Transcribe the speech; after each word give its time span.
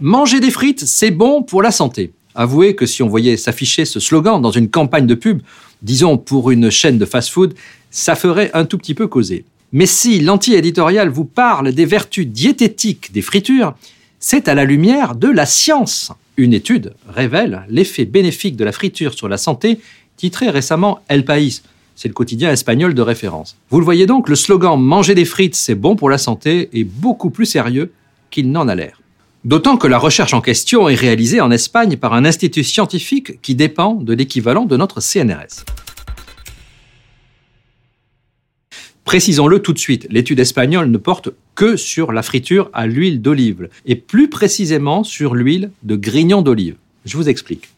Manger 0.00 0.40
des 0.40 0.50
frites, 0.50 0.84
c'est 0.86 1.10
bon 1.10 1.42
pour 1.42 1.62
la 1.62 1.70
santé. 1.70 2.12
Avouez 2.34 2.74
que 2.74 2.84
si 2.84 3.02
on 3.02 3.08
voyait 3.08 3.36
s'afficher 3.36 3.84
ce 3.84 4.00
slogan 4.00 4.42
dans 4.42 4.50
une 4.50 4.68
campagne 4.68 5.06
de 5.06 5.14
pub, 5.14 5.40
disons 5.82 6.18
pour 6.18 6.50
une 6.50 6.68
chaîne 6.70 6.98
de 6.98 7.04
fast-food, 7.04 7.54
ça 7.90 8.14
ferait 8.14 8.50
un 8.54 8.64
tout 8.64 8.76
petit 8.76 8.94
peu 8.94 9.06
causer. 9.06 9.44
Mais 9.72 9.86
si 9.86 10.20
l'anti-éditorial 10.20 11.08
vous 11.08 11.24
parle 11.24 11.72
des 11.72 11.86
vertus 11.86 12.26
diététiques 12.26 13.12
des 13.12 13.22
fritures, 13.22 13.74
c'est 14.20 14.48
à 14.48 14.54
la 14.54 14.64
lumière 14.64 15.14
de 15.14 15.28
la 15.28 15.46
science. 15.46 16.12
Une 16.36 16.52
étude 16.52 16.94
révèle 17.08 17.64
l'effet 17.68 18.04
bénéfique 18.04 18.56
de 18.56 18.64
la 18.64 18.72
friture 18.72 19.14
sur 19.14 19.28
la 19.28 19.36
santé, 19.36 19.78
titré 20.16 20.50
récemment 20.50 21.00
El 21.08 21.24
País. 21.24 21.62
C'est 21.94 22.08
le 22.08 22.14
quotidien 22.14 22.50
espagnol 22.50 22.94
de 22.94 23.02
référence. 23.02 23.56
Vous 23.70 23.78
le 23.78 23.84
voyez 23.84 24.06
donc, 24.06 24.28
le 24.28 24.34
slogan 24.34 24.80
Manger 24.80 25.14
des 25.14 25.24
frites, 25.24 25.54
c'est 25.54 25.74
bon 25.74 25.96
pour 25.96 26.10
la 26.10 26.18
santé 26.18 26.68
est 26.72 26.84
beaucoup 26.84 27.30
plus 27.30 27.46
sérieux 27.46 27.92
qu'il 28.30 28.50
n'en 28.50 28.66
a 28.68 28.74
l'air. 28.74 29.00
D'autant 29.44 29.76
que 29.76 29.86
la 29.86 29.98
recherche 29.98 30.32
en 30.32 30.40
question 30.40 30.88
est 30.88 30.94
réalisée 30.94 31.40
en 31.40 31.50
Espagne 31.50 31.96
par 31.96 32.14
un 32.14 32.24
institut 32.24 32.64
scientifique 32.64 33.42
qui 33.42 33.54
dépend 33.54 33.94
de 33.94 34.14
l'équivalent 34.14 34.64
de 34.64 34.76
notre 34.76 35.00
CNRS. 35.00 35.64
Précisons-le 39.04 39.60
tout 39.60 39.74
de 39.74 39.78
suite, 39.78 40.06
l'étude 40.10 40.40
espagnole 40.40 40.90
ne 40.90 40.96
porte 40.96 41.28
que 41.54 41.76
sur 41.76 42.10
la 42.10 42.22
friture 42.22 42.70
à 42.72 42.86
l'huile 42.86 43.20
d'olive, 43.20 43.68
et 43.84 43.96
plus 43.96 44.30
précisément 44.30 45.04
sur 45.04 45.34
l'huile 45.34 45.70
de 45.82 45.94
grignon 45.94 46.40
d'olive. 46.40 46.76
Je 47.04 47.18
vous 47.18 47.28
explique. 47.28 47.68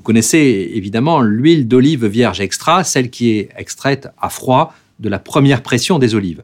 Vous 0.00 0.04
connaissez 0.04 0.70
évidemment 0.72 1.20
l'huile 1.20 1.68
d'olive 1.68 2.06
vierge 2.06 2.40
extra, 2.40 2.84
celle 2.84 3.10
qui 3.10 3.32
est 3.32 3.50
extraite 3.58 4.08
à 4.18 4.30
froid 4.30 4.72
de 4.98 5.10
la 5.10 5.18
première 5.18 5.62
pression 5.62 5.98
des 5.98 6.14
olives. 6.14 6.42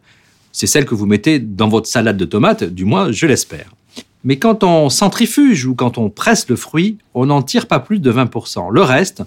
C'est 0.52 0.66
celle 0.66 0.84
que 0.84 0.94
vous 0.94 1.06
mettez 1.06 1.38
dans 1.38 1.68
votre 1.68 1.86
salade 1.86 2.18
de 2.18 2.26
tomates, 2.26 2.64
du 2.64 2.84
moins 2.84 3.12
je 3.12 3.24
l'espère. 3.24 3.74
Mais 4.24 4.36
quand 4.38 4.62
on 4.62 4.90
centrifuge 4.90 5.64
ou 5.64 5.74
quand 5.74 5.96
on 5.96 6.10
presse 6.10 6.50
le 6.50 6.56
fruit, 6.56 6.98
on 7.14 7.24
n'en 7.24 7.40
tire 7.40 7.66
pas 7.66 7.80
plus 7.80 7.98
de 7.98 8.12
20%. 8.12 8.70
Le 8.70 8.82
reste, 8.82 9.22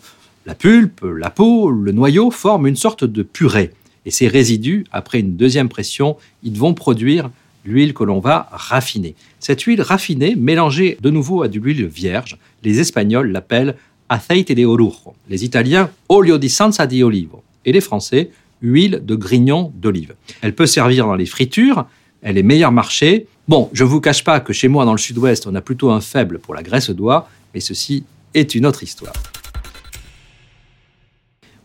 la 0.45 0.53
pulpe, 0.53 1.03
la 1.03 1.31
peau, 1.31 1.71
le 1.71 1.91
noyau, 1.91 2.29
forment 2.29 2.67
une 2.67 2.75
sorte 2.75 3.05
de 3.05 3.23
purée. 3.23 3.71
Et 4.05 4.11
ces 4.11 4.27
résidus, 4.27 4.85
après 4.91 5.21
une 5.21 5.37
deuxième 5.37 5.69
pression, 5.69 6.17
ils 6.43 6.55
vont 6.55 6.75
produire 6.75 7.31
l'huile 7.65 7.95
que 7.95 8.03
l'on 8.03 8.19
va 8.19 8.47
raffiner. 8.51 9.15
Cette 9.39 9.61
huile 9.63 9.81
raffinée, 9.81 10.35
mélangée 10.35 10.99
de 11.01 11.09
nouveau 11.09 11.41
à 11.41 11.47
de 11.47 11.59
l'huile 11.59 11.87
vierge, 11.87 12.37
les 12.63 12.79
Espagnols 12.79 13.31
l'appellent 13.31 13.75
aceite 14.09 14.51
de 14.51 14.65
orujo, 14.65 15.15
les 15.29 15.43
Italiens 15.43 15.89
olio 16.07 16.37
di 16.37 16.49
sanza 16.49 16.85
di 16.85 17.03
olivo 17.03 17.43
et 17.63 17.71
les 17.71 17.81
Français 17.81 18.31
huile 18.61 19.01
de 19.05 19.15
grignon 19.15 19.71
d'olive. 19.75 20.15
Elle 20.41 20.53
peut 20.53 20.65
servir 20.65 21.05
dans 21.05 21.15
les 21.15 21.25
fritures, 21.25 21.85
elle 22.21 22.37
est 22.37 22.43
meilleur 22.43 22.71
marché. 22.71 23.27
Bon, 23.47 23.69
je 23.71 23.83
ne 23.83 23.89
vous 23.89 24.01
cache 24.01 24.23
pas 24.23 24.39
que 24.39 24.53
chez 24.53 24.67
moi 24.67 24.85
dans 24.85 24.91
le 24.91 24.97
sud-ouest, 24.97 25.47
on 25.47 25.55
a 25.55 25.61
plutôt 25.61 25.91
un 25.91 26.01
faible 26.01 26.39
pour 26.39 26.53
la 26.53 26.63
graisse 26.63 26.89
d'oie, 26.89 27.29
mais 27.53 27.59
ceci 27.59 28.03
est 28.33 28.55
une 28.55 28.65
autre 28.65 28.83
histoire. 28.83 29.13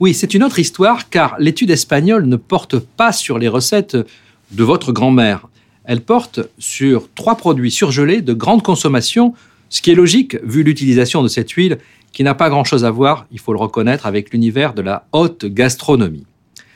Oui, 0.01 0.13
c'est 0.13 0.35
une 0.35 0.43
autre 0.43 0.59
histoire 0.59 1.09
car 1.09 1.37
l'étude 1.39 1.71
espagnole 1.71 2.27
ne 2.27 2.37
porte 2.37 2.79
pas 2.79 3.13
sur 3.13 3.39
les 3.39 3.49
recettes 3.49 3.97
de 4.51 4.65
votre 4.65 4.93
grand-mère. 4.93 5.49
Elle 5.85 6.01
porte 6.01 6.41
sur 6.59 7.09
trois 7.15 7.37
produits 7.37 7.71
surgelés 7.71 8.23
de 8.23 8.33
grande 8.33 8.63
consommation, 8.63 9.35
ce 9.69 9.83
qui 9.83 9.91
est 9.91 9.95
logique 9.95 10.37
vu 10.43 10.63
l'utilisation 10.63 11.23
de 11.23 11.29
cette 11.29 11.51
huile 11.51 11.79
qui 12.13 12.23
n'a 12.23 12.35
pas 12.35 12.49
grand-chose 12.49 12.85
à 12.85 12.91
voir, 12.91 13.27
il 13.33 13.41
faut 13.41 13.53
le 13.53 13.59
reconnaître, 13.59 14.07
avec 14.07 14.33
l'univers 14.33 14.75
de 14.75 14.83
la 14.83 15.07
haute 15.13 15.47
gastronomie. 15.47 16.27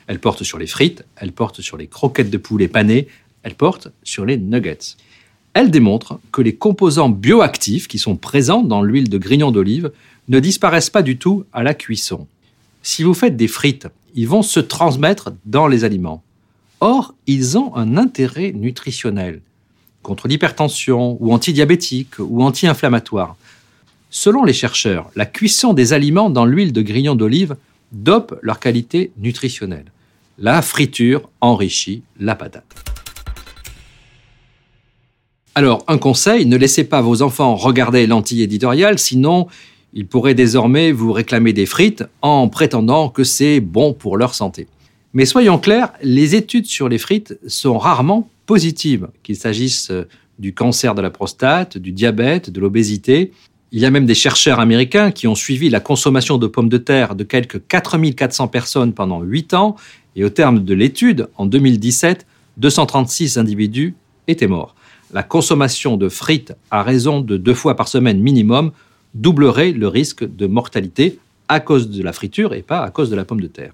Elle 0.07 0.19
porte 0.19 0.43
sur 0.43 0.57
les 0.57 0.67
frites, 0.67 1.05
elle 1.15 1.31
porte 1.31 1.61
sur 1.61 1.77
les 1.77 1.87
croquettes 1.87 2.29
de 2.29 2.37
poulet 2.37 2.67
panées, 2.67 3.07
elle 3.43 3.55
porte 3.55 3.89
sur 4.03 4.25
les 4.25 4.37
nuggets. 4.37 4.95
Elle 5.53 5.71
démontre 5.71 6.19
que 6.31 6.41
les 6.41 6.55
composants 6.55 7.09
bioactifs 7.09 7.87
qui 7.87 7.99
sont 7.99 8.17
présents 8.17 8.63
dans 8.63 8.81
l'huile 8.81 9.09
de 9.09 9.17
grignon 9.17 9.51
d'olive 9.51 9.91
ne 10.27 10.39
disparaissent 10.39 10.89
pas 10.89 11.01
du 11.01 11.17
tout 11.17 11.45
à 11.53 11.63
la 11.63 11.73
cuisson 11.73 12.27
si 12.81 13.03
vous 13.03 13.13
faites 13.13 13.35
des 13.35 13.47
frites, 13.47 13.87
ils 14.15 14.27
vont 14.27 14.41
se 14.41 14.59
transmettre 14.59 15.31
dans 15.45 15.67
les 15.67 15.83
aliments. 15.83 16.23
Or, 16.79 17.13
ils 17.27 17.57
ont 17.57 17.75
un 17.75 17.97
intérêt 17.97 18.51
nutritionnel 18.51 19.41
contre 20.03 20.27
l'hypertension 20.27 21.17
ou 21.19 21.33
antidiabétique 21.33 22.19
ou 22.19 22.43
anti-inflammatoire. 22.43 23.35
Selon 24.09 24.43
les 24.43 24.53
chercheurs, 24.53 25.09
la 25.15 25.25
cuisson 25.25 25.73
des 25.73 25.93
aliments 25.93 26.29
dans 26.29 26.45
l'huile 26.45 26.73
de 26.73 26.81
grignon 26.81 27.15
d'olive 27.15 27.55
dope 27.91 28.37
leur 28.41 28.59
qualité 28.59 29.11
nutritionnelle. 29.17 29.91
La 30.37 30.61
friture 30.61 31.29
enrichit 31.41 32.01
la 32.19 32.35
patate. 32.35 32.63
Alors, 35.55 35.83
un 35.87 35.97
conseil, 35.97 36.45
ne 36.45 36.55
laissez 36.55 36.85
pas 36.85 37.01
vos 37.01 37.21
enfants 37.21 37.55
regarder 37.55 38.07
l'anti-éditorial, 38.07 38.97
sinon 38.97 39.47
ils 39.93 40.07
pourraient 40.07 40.35
désormais 40.35 40.91
vous 40.91 41.11
réclamer 41.11 41.53
des 41.53 41.65
frites 41.65 42.03
en 42.21 42.47
prétendant 42.47 43.09
que 43.09 43.23
c'est 43.23 43.59
bon 43.59 43.93
pour 43.93 44.17
leur 44.17 44.35
santé. 44.35 44.67
Mais 45.13 45.25
soyons 45.25 45.57
clairs, 45.57 45.91
les 46.03 46.35
études 46.35 46.67
sur 46.67 46.87
les 46.87 46.99
frites 46.99 47.37
sont 47.47 47.77
rarement 47.77 48.29
positives, 48.49 49.09
qu'il 49.21 49.35
s'agisse 49.35 49.91
euh, 49.91 50.07
du 50.39 50.55
cancer 50.55 50.95
de 50.95 51.03
la 51.03 51.11
prostate, 51.11 51.77
du 51.77 51.91
diabète, 51.91 52.49
de 52.49 52.59
l'obésité. 52.59 53.31
Il 53.71 53.79
y 53.79 53.85
a 53.85 53.91
même 53.91 54.07
des 54.07 54.15
chercheurs 54.15 54.59
américains 54.59 55.11
qui 55.11 55.27
ont 55.27 55.35
suivi 55.35 55.69
la 55.69 55.79
consommation 55.79 56.39
de 56.39 56.47
pommes 56.47 56.67
de 56.67 56.79
terre 56.79 57.13
de 57.13 57.23
quelques 57.23 57.61
4400 57.67 58.47
personnes 58.47 58.93
pendant 58.93 59.21
8 59.21 59.53
ans, 59.53 59.75
et 60.15 60.25
au 60.25 60.29
terme 60.29 60.63
de 60.63 60.73
l'étude, 60.73 61.27
en 61.37 61.45
2017, 61.45 62.25
236 62.57 63.37
individus 63.37 63.93
étaient 64.27 64.47
morts. 64.47 64.73
La 65.13 65.21
consommation 65.21 65.95
de 65.95 66.09
frites 66.09 66.55
à 66.71 66.81
raison 66.81 67.21
de 67.21 67.37
deux 67.37 67.53
fois 67.53 67.75
par 67.75 67.87
semaine 67.87 68.19
minimum 68.19 68.71
doublerait 69.13 69.73
le 69.73 69.87
risque 69.87 70.23
de 70.23 70.47
mortalité 70.47 71.19
à 71.49 71.59
cause 71.59 71.91
de 71.91 72.01
la 72.01 72.13
friture 72.13 72.55
et 72.55 72.63
pas 72.63 72.81
à 72.81 72.89
cause 72.89 73.11
de 73.11 73.15
la 73.15 73.25
pomme 73.25 73.41
de 73.41 73.47
terre. 73.47 73.73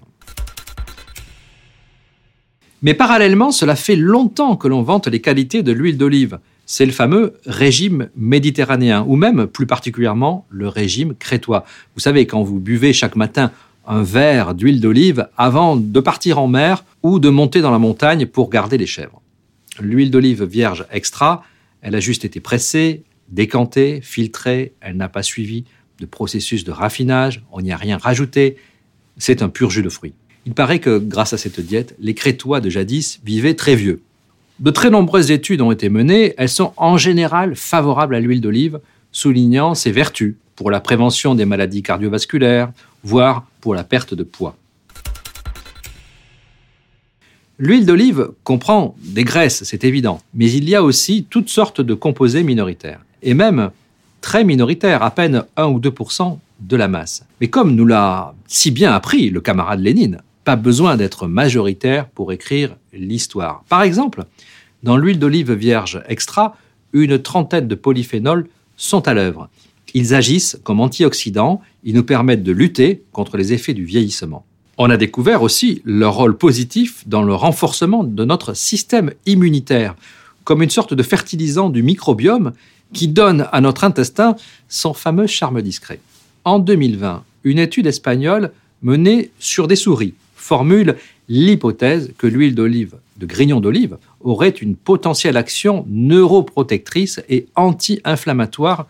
Mais 2.86 2.94
parallèlement, 2.94 3.50
cela 3.50 3.74
fait 3.74 3.96
longtemps 3.96 4.54
que 4.54 4.68
l'on 4.68 4.82
vante 4.82 5.08
les 5.08 5.20
qualités 5.20 5.64
de 5.64 5.72
l'huile 5.72 5.98
d'olive. 5.98 6.38
C'est 6.66 6.86
le 6.86 6.92
fameux 6.92 7.34
régime 7.44 8.10
méditerranéen, 8.14 9.04
ou 9.08 9.16
même 9.16 9.48
plus 9.48 9.66
particulièrement 9.66 10.46
le 10.50 10.68
régime 10.68 11.16
crétois. 11.16 11.64
Vous 11.96 12.00
savez, 12.00 12.28
quand 12.28 12.44
vous 12.44 12.60
buvez 12.60 12.92
chaque 12.92 13.16
matin 13.16 13.50
un 13.88 14.04
verre 14.04 14.54
d'huile 14.54 14.80
d'olive 14.80 15.26
avant 15.36 15.74
de 15.74 15.98
partir 15.98 16.38
en 16.38 16.46
mer 16.46 16.84
ou 17.02 17.18
de 17.18 17.28
monter 17.28 17.60
dans 17.60 17.72
la 17.72 17.80
montagne 17.80 18.24
pour 18.24 18.50
garder 18.50 18.78
les 18.78 18.86
chèvres. 18.86 19.20
L'huile 19.80 20.12
d'olive 20.12 20.44
vierge 20.44 20.86
extra, 20.92 21.42
elle 21.82 21.96
a 21.96 22.00
juste 22.00 22.24
été 22.24 22.38
pressée, 22.38 23.02
décantée, 23.28 23.98
filtrée, 24.00 24.74
elle 24.80 24.96
n'a 24.96 25.08
pas 25.08 25.24
suivi 25.24 25.64
de 25.98 26.06
processus 26.06 26.62
de 26.62 26.70
raffinage, 26.70 27.42
on 27.50 27.62
n'y 27.62 27.72
a 27.72 27.76
rien 27.76 27.98
rajouté, 27.98 28.58
c'est 29.18 29.42
un 29.42 29.48
pur 29.48 29.70
jus 29.70 29.82
de 29.82 29.88
fruits. 29.88 30.14
Il 30.46 30.54
paraît 30.54 30.78
que 30.78 30.98
grâce 30.98 31.32
à 31.32 31.38
cette 31.38 31.60
diète, 31.60 31.96
les 31.98 32.14
Crétois 32.14 32.60
de 32.60 32.70
jadis 32.70 33.20
vivaient 33.24 33.54
très 33.54 33.74
vieux. 33.74 34.00
De 34.60 34.70
très 34.70 34.90
nombreuses 34.90 35.32
études 35.32 35.60
ont 35.60 35.72
été 35.72 35.88
menées, 35.88 36.34
elles 36.38 36.48
sont 36.48 36.72
en 36.76 36.96
général 36.96 37.56
favorables 37.56 38.14
à 38.14 38.20
l'huile 38.20 38.40
d'olive, 38.40 38.78
soulignant 39.10 39.74
ses 39.74 39.90
vertus 39.90 40.36
pour 40.54 40.70
la 40.70 40.80
prévention 40.80 41.34
des 41.34 41.44
maladies 41.44 41.82
cardiovasculaires, 41.82 42.70
voire 43.02 43.44
pour 43.60 43.74
la 43.74 43.82
perte 43.82 44.14
de 44.14 44.22
poids. 44.22 44.56
L'huile 47.58 47.84
d'olive 47.84 48.30
comprend 48.44 48.94
des 49.02 49.24
graisses, 49.24 49.64
c'est 49.64 49.82
évident, 49.82 50.20
mais 50.32 50.50
il 50.50 50.68
y 50.68 50.74
a 50.74 50.82
aussi 50.82 51.26
toutes 51.28 51.48
sortes 51.48 51.80
de 51.80 51.94
composés 51.94 52.44
minoritaires 52.44 53.00
et 53.22 53.34
même 53.34 53.70
très 54.20 54.44
minoritaire, 54.44 55.02
à 55.02 55.10
peine 55.10 55.44
1 55.56 55.66
ou 55.66 55.80
2% 55.80 56.38
de 56.60 56.76
la 56.76 56.88
masse. 56.88 57.24
Mais 57.40 57.48
comme 57.48 57.74
nous 57.74 57.86
l'a 57.86 58.34
si 58.46 58.70
bien 58.70 58.92
appris 58.92 59.30
le 59.30 59.40
camarade 59.40 59.80
Lénine, 59.80 60.20
pas 60.46 60.54
besoin 60.54 60.96
d'être 60.96 61.26
majoritaire 61.26 62.08
pour 62.08 62.32
écrire 62.32 62.76
l'histoire. 62.92 63.64
Par 63.68 63.82
exemple, 63.82 64.22
dans 64.84 64.96
l'huile 64.96 65.18
d'olive 65.18 65.52
vierge 65.52 66.00
extra, 66.06 66.56
une 66.92 67.18
trentaine 67.18 67.66
de 67.66 67.74
polyphénols 67.74 68.46
sont 68.76 69.08
à 69.08 69.14
l'œuvre. 69.14 69.48
Ils 69.92 70.14
agissent 70.14 70.56
comme 70.62 70.78
antioxydants, 70.78 71.60
ils 71.82 71.96
nous 71.96 72.04
permettent 72.04 72.44
de 72.44 72.52
lutter 72.52 73.02
contre 73.10 73.36
les 73.36 73.52
effets 73.52 73.74
du 73.74 73.84
vieillissement. 73.84 74.46
On 74.78 74.88
a 74.88 74.96
découvert 74.96 75.42
aussi 75.42 75.82
leur 75.84 76.14
rôle 76.14 76.38
positif 76.38 77.02
dans 77.08 77.24
le 77.24 77.34
renforcement 77.34 78.04
de 78.04 78.24
notre 78.24 78.54
système 78.54 79.10
immunitaire, 79.26 79.96
comme 80.44 80.62
une 80.62 80.70
sorte 80.70 80.94
de 80.94 81.02
fertilisant 81.02 81.70
du 81.70 81.82
microbiome 81.82 82.52
qui 82.92 83.08
donne 83.08 83.48
à 83.50 83.60
notre 83.60 83.82
intestin 83.82 84.36
son 84.68 84.94
fameux 84.94 85.26
charme 85.26 85.60
discret. 85.60 85.98
En 86.44 86.60
2020, 86.60 87.24
une 87.42 87.58
étude 87.58 87.88
espagnole 87.88 88.52
menée 88.80 89.32
sur 89.40 89.66
des 89.66 89.74
souris 89.74 90.14
formule 90.46 90.94
l'hypothèse 91.28 92.12
que 92.18 92.28
l'huile 92.28 92.54
d'olive, 92.54 92.94
de 93.16 93.26
grignon 93.26 93.60
d'olive, 93.60 93.96
aurait 94.20 94.50
une 94.50 94.76
potentielle 94.76 95.36
action 95.36 95.84
neuroprotectrice 95.88 97.20
et 97.28 97.46
anti-inflammatoire 97.56 98.86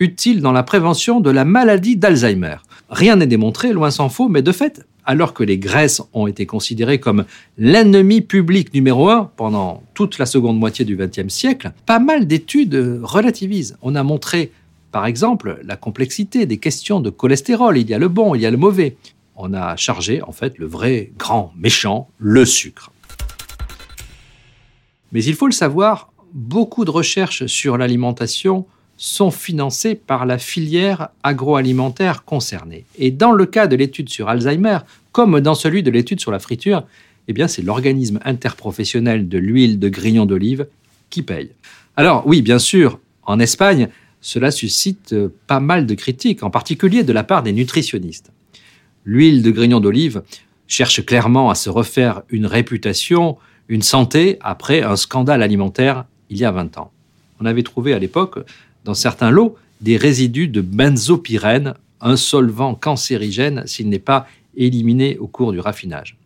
utile 0.00 0.42
dans 0.42 0.52
la 0.52 0.62
prévention 0.62 1.20
de 1.20 1.30
la 1.30 1.46
maladie 1.46 1.96
d'Alzheimer. 1.96 2.56
Rien 2.90 3.16
n'est 3.16 3.26
démontré, 3.26 3.72
loin 3.72 3.90
s'en 3.90 4.10
faut, 4.10 4.28
mais 4.28 4.42
de 4.42 4.52
fait, 4.52 4.86
alors 5.06 5.32
que 5.32 5.42
les 5.42 5.56
graisses 5.56 6.02
ont 6.12 6.26
été 6.26 6.44
considérées 6.44 7.00
comme 7.00 7.24
l'ennemi 7.56 8.20
public 8.20 8.74
numéro 8.74 9.08
un 9.08 9.30
pendant 9.36 9.82
toute 9.94 10.18
la 10.18 10.26
seconde 10.26 10.58
moitié 10.58 10.84
du 10.84 10.94
XXe 10.94 11.32
siècle, 11.32 11.72
pas 11.86 12.00
mal 12.00 12.26
d'études 12.26 13.00
relativisent. 13.02 13.78
On 13.80 13.94
a 13.94 14.02
montré, 14.02 14.52
par 14.92 15.06
exemple, 15.06 15.58
la 15.64 15.76
complexité 15.76 16.44
des 16.44 16.58
questions 16.58 17.00
de 17.00 17.08
cholestérol. 17.08 17.78
Il 17.78 17.88
y 17.88 17.94
a 17.94 17.98
le 17.98 18.08
bon, 18.08 18.34
il 18.34 18.42
y 18.42 18.46
a 18.46 18.50
le 18.50 18.58
mauvais. 18.58 18.96
On 19.40 19.54
a 19.54 19.76
chargé, 19.76 20.20
en 20.20 20.32
fait, 20.32 20.58
le 20.58 20.66
vrai 20.66 21.12
grand 21.16 21.52
méchant, 21.56 22.10
le 22.18 22.44
sucre. 22.44 22.90
Mais 25.12 25.22
il 25.22 25.34
faut 25.34 25.46
le 25.46 25.52
savoir, 25.52 26.12
beaucoup 26.34 26.84
de 26.84 26.90
recherches 26.90 27.46
sur 27.46 27.78
l'alimentation 27.78 28.66
sont 28.96 29.30
financées 29.30 29.94
par 29.94 30.26
la 30.26 30.38
filière 30.38 31.10
agroalimentaire 31.22 32.24
concernée. 32.24 32.84
Et 32.98 33.12
dans 33.12 33.30
le 33.30 33.46
cas 33.46 33.68
de 33.68 33.76
l'étude 33.76 34.08
sur 34.08 34.28
Alzheimer, 34.28 34.80
comme 35.12 35.40
dans 35.40 35.54
celui 35.54 35.84
de 35.84 35.92
l'étude 35.92 36.18
sur 36.18 36.32
la 36.32 36.40
friture, 36.40 36.82
eh 37.28 37.48
c'est 37.48 37.62
l'organisme 37.62 38.18
interprofessionnel 38.24 39.28
de 39.28 39.38
l'huile 39.38 39.78
de 39.78 39.88
grignon 39.88 40.26
d'olive 40.26 40.66
qui 41.10 41.22
paye. 41.22 41.52
Alors 41.96 42.26
oui, 42.26 42.42
bien 42.42 42.58
sûr, 42.58 42.98
en 43.22 43.38
Espagne, 43.38 43.88
cela 44.20 44.50
suscite 44.50 45.14
pas 45.46 45.60
mal 45.60 45.86
de 45.86 45.94
critiques, 45.94 46.42
en 46.42 46.50
particulier 46.50 47.04
de 47.04 47.12
la 47.12 47.22
part 47.22 47.44
des 47.44 47.52
nutritionnistes. 47.52 48.32
L'huile 49.10 49.40
de 49.40 49.50
grignon 49.50 49.80
d'olive 49.80 50.22
cherche 50.66 51.02
clairement 51.02 51.48
à 51.48 51.54
se 51.54 51.70
refaire 51.70 52.20
une 52.28 52.44
réputation, 52.44 53.38
une 53.68 53.80
santé 53.80 54.36
après 54.42 54.82
un 54.82 54.96
scandale 54.96 55.42
alimentaire 55.42 56.04
il 56.28 56.36
y 56.36 56.44
a 56.44 56.50
20 56.50 56.76
ans. 56.76 56.92
On 57.40 57.46
avait 57.46 57.62
trouvé 57.62 57.94
à 57.94 57.98
l'époque 57.98 58.40
dans 58.84 58.92
certains 58.92 59.30
lots 59.30 59.56
des 59.80 59.96
résidus 59.96 60.48
de 60.48 60.60
benzopyrène, 60.60 61.72
un 62.02 62.16
solvant 62.16 62.74
cancérigène 62.74 63.62
s'il 63.64 63.88
n'est 63.88 63.98
pas 63.98 64.28
éliminé 64.58 65.16
au 65.16 65.26
cours 65.26 65.52
du 65.52 65.60
raffinage. 65.60 66.18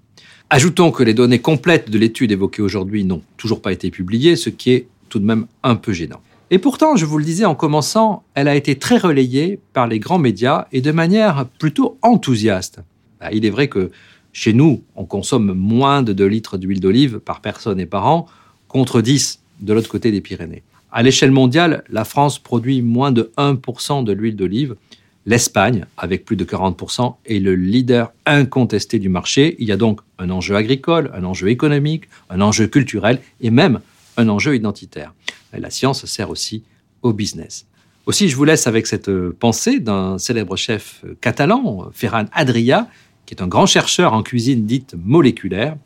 Ajoutons 0.51 0.91
que 0.91 1.05
les 1.05 1.15
données 1.15 1.39
complètes 1.39 1.89
de 1.89 1.99
l'étude 1.99 2.33
évoquée 2.33 2.63
aujourd'hui 2.63 3.05
n'ont 3.05 3.23
toujours 3.37 3.63
pas 3.63 3.71
été 3.71 3.93
publiées, 3.93 4.35
ce 4.35 4.51
qui 4.51 4.73
est 4.73 4.89
tout 5.09 5.21
de 5.21 5.25
même 5.25 5.47
un 5.63 5.77
peu 5.77 5.93
gênant. 5.93 6.21
Et 6.55 6.59
pourtant, 6.59 6.97
je 6.97 7.07
vous 7.07 7.17
le 7.17 7.25
disais 7.25 7.47
en 7.47 7.55
commençant, 7.55 8.25
elle 8.35 8.47
a 8.47 8.55
été 8.55 8.79
très 8.79 8.99
relayée 8.99 9.59
par 9.73 9.87
les 9.87 9.99
grands 9.99 10.19
médias 10.19 10.67
et 10.71 10.83
de 10.83 10.93
manière 10.93 11.47
plutôt 11.59 11.97
enthousiaste. 12.03 12.81
Bah, 13.19 13.31
il 13.33 13.47
est 13.47 13.51
vrai 13.51 13.69
que 13.69 13.91
chez 14.35 14.53
nous, 14.53 14.83
on 14.95 15.07
consomme 15.07 15.55
moins 15.55 16.03
de 16.03 16.13
2 16.13 16.27
litres 16.27 16.59
d'huile 16.59 16.81
d'olive 16.81 17.21
par 17.21 17.41
personne 17.41 17.81
et 17.81 17.87
par 17.87 18.07
an, 18.07 18.27
contre 18.69 19.01
10 19.01 19.41
de 19.63 19.73
l'autre 19.73 19.89
côté 19.89 20.11
des 20.11 20.21
Pyrénées. 20.21 20.63
À 20.93 21.03
l'échelle 21.03 21.31
mondiale, 21.31 21.85
la 21.89 22.05
France 22.05 22.39
produit 22.39 22.83
moins 22.83 23.13
de 23.13 23.33
1% 23.39 24.05
de 24.05 24.13
l'huile 24.13 24.37
d'olive. 24.37 24.77
L'Espagne, 25.25 25.87
avec 25.97 26.27
plus 26.27 26.37
de 26.37 26.45
40%, 26.45 27.15
est 27.25 27.39
le 27.39 27.55
leader 27.55 28.13
incontesté 28.27 28.99
du 28.99 29.09
marché. 29.09 29.57
Il 29.59 29.69
y 29.69 29.73
a 29.73 29.79
donc 29.79 30.01
un 30.19 30.29
enjeu 30.29 30.55
agricole, 30.55 31.11
un 31.15 31.25
enjeu 31.25 31.49
économique, 31.49 32.11
un 32.29 32.43
enjeu 32.43 32.67
culturel 32.67 33.23
et 33.41 33.51
même 33.51 33.81
un 34.19 34.29
enjeu 34.29 34.55
identitaire. 34.55 35.15
La 35.61 35.71
science 35.71 36.05
sert 36.07 36.31
aussi 36.31 36.63
au 37.03 37.13
business. 37.13 37.67
Aussi, 38.07 38.29
je 38.29 38.37
vous 38.37 38.45
laisse 38.45 38.67
avec 38.67 38.87
cette 38.87 39.11
pensée 39.31 39.79
d'un 39.79 40.19
célèbre 40.19 40.57
chef 40.57 41.05
catalan, 41.21 41.89
Ferran 41.93 42.25
Adria, 42.33 42.89
qui 43.27 43.35
est 43.35 43.43
un 43.43 43.47
grand 43.47 43.67
chercheur 43.67 44.13
en 44.13 44.23
cuisine 44.23 44.67
dite 44.67 44.95
moléculaire. 45.05 45.77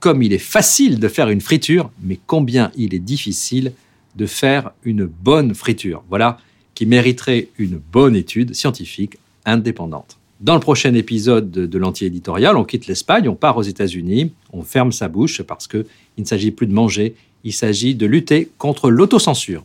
Comme 0.00 0.22
il 0.22 0.32
est 0.32 0.38
facile 0.38 0.98
de 0.98 1.06
faire 1.06 1.28
une 1.28 1.40
friture, 1.40 1.90
mais 2.02 2.18
combien 2.26 2.72
il 2.76 2.92
est 2.92 2.98
difficile 2.98 3.72
de 4.16 4.26
faire 4.26 4.72
une 4.82 5.06
bonne 5.06 5.54
friture. 5.54 6.02
Voilà 6.08 6.38
qui 6.74 6.86
mériterait 6.86 7.48
une 7.58 7.78
bonne 7.78 8.16
étude 8.16 8.54
scientifique 8.54 9.16
indépendante. 9.44 10.18
Dans 10.40 10.54
le 10.54 10.60
prochain 10.60 10.94
épisode 10.94 11.50
de 11.50 11.78
l'anti-éditorial, 11.78 12.56
on 12.56 12.64
quitte 12.64 12.86
l'Espagne, 12.86 13.28
on 13.28 13.36
part 13.36 13.56
aux 13.56 13.62
États-Unis, 13.62 14.32
on 14.52 14.62
ferme 14.62 14.90
sa 14.90 15.08
bouche 15.08 15.42
parce 15.42 15.68
qu'il 15.68 15.84
ne 16.18 16.24
s'agit 16.24 16.50
plus 16.50 16.66
de 16.66 16.72
manger, 16.72 17.14
il 17.44 17.52
s'agit 17.52 17.94
de 17.94 18.06
lutter 18.06 18.50
contre 18.58 18.90
l'autocensure. 18.90 19.64